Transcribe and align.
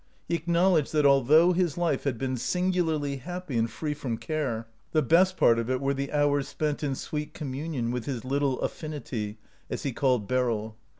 He 0.27 0.33
acknowledged 0.33 0.93
that 0.93 1.05
although 1.05 1.53
his 1.53 1.77
life 1.77 2.05
had 2.05 2.17
been 2.17 2.35
singularly 2.35 3.17
happy 3.17 3.55
and 3.55 3.69
free 3.69 3.93
from 3.93 4.17
care, 4.17 4.67
the 4.93 5.03
best 5.03 5.37
part 5.37 5.59
of 5.59 5.69
it 5.69 5.79
were 5.79 5.93
the 5.93 6.11
hours 6.11 6.47
spent 6.47 6.83
in 6.83 6.95
sweet 6.95 7.35
communion 7.35 7.91
with 7.91 8.05
his" 8.05 8.25
little 8.25 8.59
affinity," 8.61 9.37
as 9.69 9.83
he 9.83 9.91
called 9.93 10.27
Beryl. 10.27 10.75